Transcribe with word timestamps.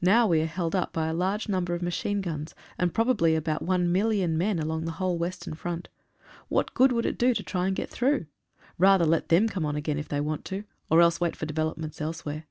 Now 0.00 0.26
we 0.26 0.40
are 0.40 0.46
held 0.46 0.74
up 0.74 0.94
by 0.94 1.08
a 1.08 1.12
large 1.12 1.46
number 1.46 1.74
of 1.74 1.82
machine 1.82 2.22
guns, 2.22 2.54
and 2.78 2.94
probably 2.94 3.34
about 3.34 3.62
1,000,000 3.62 4.30
men 4.30 4.58
along 4.58 4.86
the 4.86 4.92
whole 4.92 5.18
western 5.18 5.52
front. 5.52 5.88
What 6.48 6.72
good 6.72 6.90
would 6.90 7.04
it 7.04 7.18
do 7.18 7.34
to 7.34 7.42
try 7.42 7.66
and 7.66 7.76
get 7.76 7.90
through? 7.90 8.24
Rather 8.78 9.04
let 9.04 9.28
them 9.28 9.46
come 9.46 9.66
on 9.66 9.76
again 9.76 9.98
if 9.98 10.08
they 10.08 10.22
want 10.22 10.46
to, 10.46 10.64
or 10.90 11.02
else 11.02 11.20
wait 11.20 11.36
for 11.36 11.44
developments 11.44 12.00
elsewhere. 12.00 12.46